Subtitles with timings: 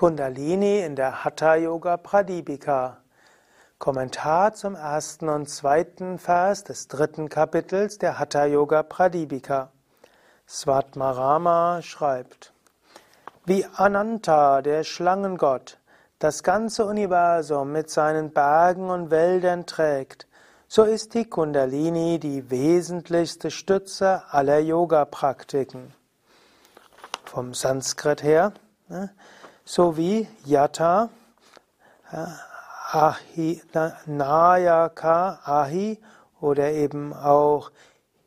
[0.00, 3.02] Kundalini in der Hatha Yoga Pradipika.
[3.78, 9.68] Kommentar zum ersten und zweiten Vers des dritten Kapitels der Hatha Yoga Pradipika.
[10.48, 12.54] Svatmarama schreibt:
[13.44, 15.76] Wie Ananta, der Schlangengott,
[16.18, 20.26] das ganze Universum mit seinen Bergen und Wäldern trägt,
[20.66, 25.92] so ist die Kundalini die wesentlichste Stütze aller Yoga-Praktiken.
[27.26, 28.54] Vom Sanskrit her,
[28.88, 29.10] ne,
[29.70, 31.10] so wie Yata,
[32.90, 33.62] Ahi,
[34.06, 35.96] Nayaka, Ahi
[36.40, 37.70] oder eben auch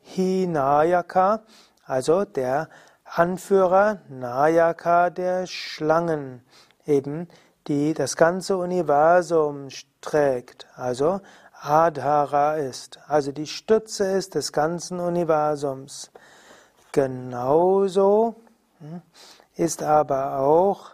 [0.00, 1.42] Hinayaka,
[1.84, 2.70] also der
[3.04, 6.42] Anführer Nayaka der Schlangen,
[6.86, 7.28] eben
[7.66, 9.68] die das ganze Universum
[10.00, 11.20] trägt, also
[11.60, 16.10] Adhara ist, also die Stütze ist des ganzen Universums.
[16.92, 18.36] Genauso
[18.78, 19.02] hm,
[19.56, 20.93] ist aber auch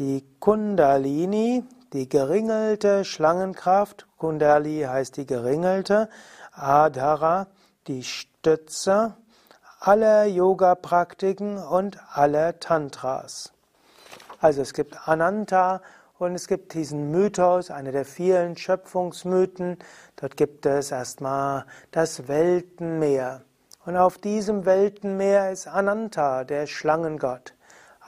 [0.00, 1.62] die Kundalini,
[1.92, 6.08] die geringelte Schlangenkraft, Kundali heißt die geringelte,
[6.52, 7.48] Adhara,
[7.86, 9.14] die Stütze
[9.78, 13.52] aller Yoga-Praktiken und aller Tantras.
[14.40, 15.82] Also es gibt Ananta
[16.18, 19.76] und es gibt diesen Mythos, einer der vielen Schöpfungsmythen.
[20.16, 23.42] Dort gibt es erstmal das Weltenmeer.
[23.84, 27.52] Und auf diesem Weltenmeer ist Ananta, der Schlangengott.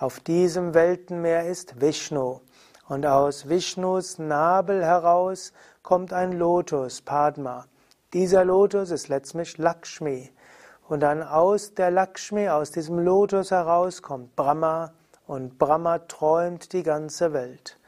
[0.03, 2.41] Auf diesem Weltenmeer ist Vishnu.
[2.89, 5.53] Und aus Vishnus Nabel heraus
[5.85, 7.67] kommt ein Lotus, Padma.
[8.13, 10.33] Dieser Lotus ist letztlich Lakshmi.
[10.89, 14.93] Und dann aus der Lakshmi, aus diesem Lotus heraus kommt Brahma.
[15.29, 17.79] Und Brahma träumt die ganze Welt.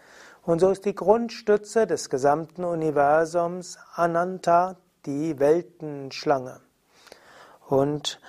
[0.45, 6.61] Und so ist die Grundstütze des gesamten Universums Ananta, die Weltenschlange.
[7.67, 8.21] Und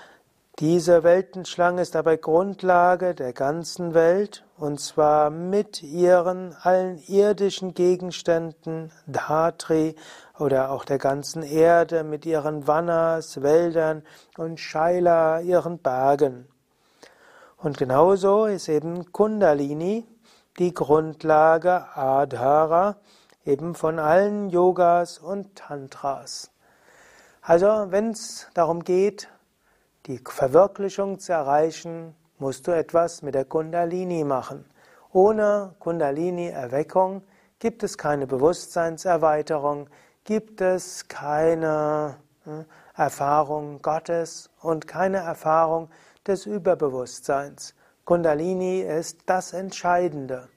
[0.59, 8.89] diese Weltenschlange ist dabei Grundlage der ganzen Welt, und zwar mit ihren allen irdischen Gegenständen,
[9.06, 9.97] Dhatri
[10.40, 14.03] oder auch der ganzen Erde, mit ihren Vannas, Wäldern
[14.38, 16.47] und Shaila, ihren Bergen.
[17.57, 20.07] Und genauso ist eben Kundalini,
[20.57, 22.96] die Grundlage Adhara,
[23.46, 26.50] eben von allen Yogas und Tantras.
[27.41, 29.28] Also, wenn es darum geht,
[30.06, 34.66] die Verwirklichung zu erreichen, musst du etwas mit der Kundalini machen.
[35.12, 37.24] Ohne Kundalini-Erweckung
[37.60, 39.90] gibt es keine Bewusstseinserweiterung,
[40.24, 45.90] gibt es keine hm, Erfahrung Gottes und keine Erfahrung
[46.28, 47.74] des Überbewusstseins.
[48.04, 50.50] Kundalini ist das Entscheidende.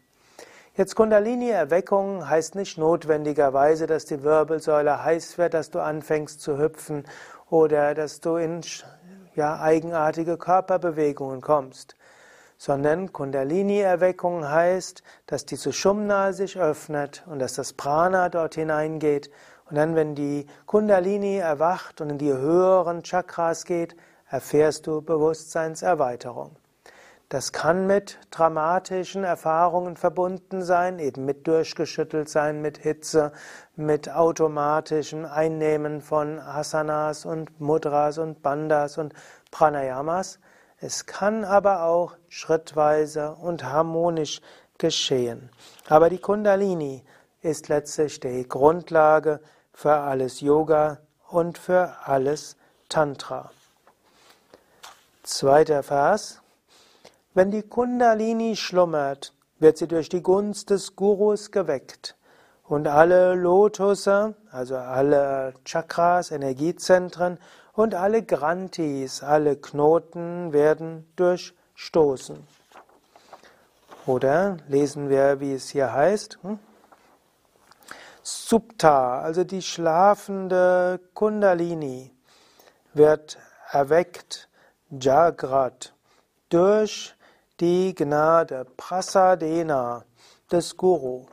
[0.77, 7.05] Jetzt Kundalini-Erweckung heißt nicht notwendigerweise, dass die Wirbelsäule heiß wird, dass du anfängst zu hüpfen
[7.51, 8.63] oder dass du in
[9.39, 11.97] ja, eigenartige Körperbewegungen kommst,
[12.59, 19.31] sondern Kundalini-Erweckung heißt, dass die Sushumna sich öffnet und dass das Prana dort hineingeht.
[19.71, 23.97] Und dann, wenn die Kundalini erwacht und in die höheren Chakras geht,
[24.29, 26.57] erfährst du Bewusstseinserweiterung.
[27.29, 33.33] Das kann mit dramatischen Erfahrungen verbunden sein, eben mit durchgeschüttelt sein, mit Hitze,
[33.77, 39.13] mit automatischem Einnehmen von Asanas und Mudras und Bandas und
[39.51, 40.39] Pranayamas.
[40.81, 44.41] Es kann aber auch schrittweise und harmonisch
[44.79, 45.51] geschehen.
[45.87, 47.05] Aber die Kundalini
[47.43, 49.41] ist letztlich die Grundlage
[49.75, 52.57] für alles Yoga und für alles
[52.89, 53.51] Tantra.
[55.25, 56.41] Zweiter Vers.
[57.39, 62.17] Wenn die Kundalini schlummert, wird sie durch die Gunst des Gurus geweckt.
[62.65, 67.39] Und alle Lotusse, also alle Chakras, Energiezentren
[67.75, 72.45] und alle Grantis, alle Knoten werden durchstoßen.
[74.05, 76.41] Oder lesen wir, wie es hier heißt.
[76.43, 76.59] Hm?
[78.25, 82.13] Supta, also die schlafende Kundalini,
[82.95, 83.39] wird
[83.71, 84.49] erweckt,
[84.91, 85.95] Jagrat,
[86.49, 87.15] durch
[87.61, 90.05] die Gnade Prasadena
[90.51, 91.27] des Guru.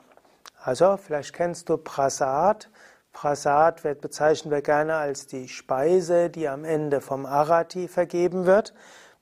[0.63, 2.71] Also vielleicht kennst du Prasad.
[3.13, 8.73] Prasad wird bezeichnen wir gerne als die Speise, die am Ende vom Arati vergeben wird.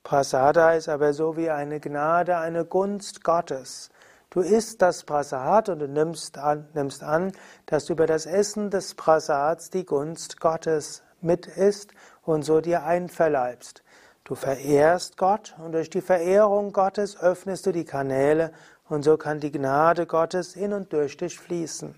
[0.02, 3.90] Prasada ist aber so wie eine Gnade, eine Gunst Gottes.
[4.30, 7.32] Du isst das Prasad und du nimmst an, nimmst an,
[7.66, 11.92] dass du über das Essen des Prasads die Gunst Gottes mit isst
[12.22, 13.83] und so dir einverleibst.
[14.24, 18.52] Du verehrst Gott und durch die Verehrung Gottes öffnest du die Kanäle
[18.88, 21.94] und so kann die Gnade Gottes in und durch dich fließen.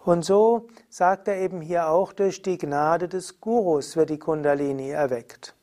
[0.00, 4.90] Und so sagt er eben hier auch, durch die Gnade des Gurus wird die Kundalini
[4.90, 5.54] erweckt.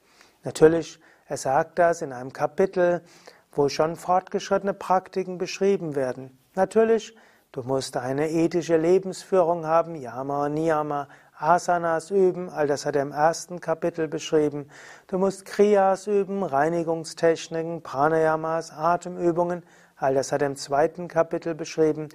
[0.44, 0.98] Natürlich,
[1.28, 3.04] er sagt das in einem Kapitel,
[3.52, 6.38] wo schon fortgeschrittene Praktiken beschrieben werden.
[6.56, 7.18] Natürlich,
[7.52, 13.02] du musst eine ethische Lebensführung haben, Yama und Niyama, Asanas üben, all das hat er
[13.02, 14.68] im ersten Kapitel beschrieben.
[15.08, 19.64] Du musst Kriyas üben, Reinigungstechniken, Pranayamas, Atemübungen,
[19.96, 22.10] all das hat er im zweiten Kapitel beschrieben.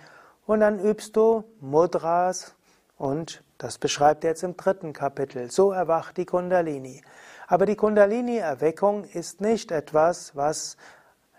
[0.44, 2.54] Und dann übst du Mudras
[2.98, 5.50] und das beschreibt er jetzt im dritten Kapitel.
[5.50, 7.02] So erwacht die Kundalini.
[7.46, 10.76] Aber die Kundalini-Erweckung ist nicht etwas, was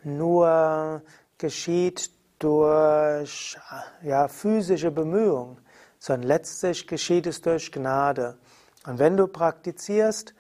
[0.04, 1.04] nur
[1.38, 2.10] geschieht
[2.40, 3.58] durch
[4.02, 5.60] ja, physische Bemühungen
[6.06, 8.38] sondern letztlich geschieht es durch Gnade.
[8.86, 10.36] Und wenn du praktizierst,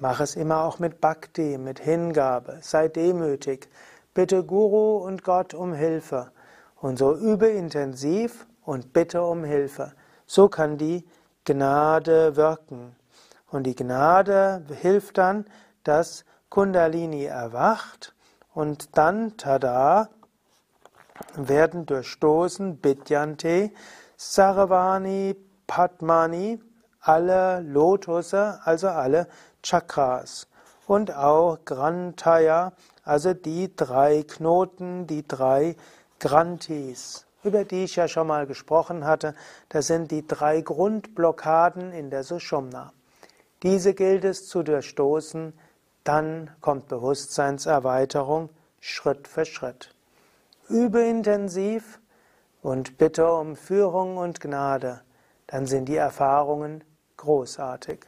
[0.00, 3.70] mach es immer auch mit Bhakti, mit Hingabe, sei demütig,
[4.12, 6.30] bitte Guru und Gott um Hilfe.
[6.76, 9.94] Und so übe intensiv und bitte um Hilfe.
[10.26, 11.06] So kann die
[11.46, 12.94] Gnade wirken.
[13.50, 15.46] Und die Gnade hilft dann,
[15.84, 18.14] dass Kundalini erwacht
[18.52, 20.10] und dann, tada,
[21.34, 23.70] werden durchstoßen, Bidyante,
[24.20, 25.36] Sarvani
[25.68, 26.60] Padmani,
[27.02, 29.28] alle Lotusse, also alle
[29.62, 30.48] Chakras.
[30.88, 32.72] Und auch Grantaya,
[33.04, 35.76] also die drei Knoten, die drei
[36.18, 39.34] Grantis, über die ich ja schon mal gesprochen hatte.
[39.68, 42.92] Das sind die drei Grundblockaden in der Sushumna.
[43.62, 45.52] Diese gilt es zu durchstoßen,
[46.02, 48.48] dann kommt Bewusstseinserweiterung
[48.80, 49.94] Schritt für Schritt.
[50.68, 52.00] Übe intensiv,
[52.62, 55.02] und bitte um Führung und Gnade,
[55.46, 56.84] dann sind die Erfahrungen
[57.16, 58.00] großartig.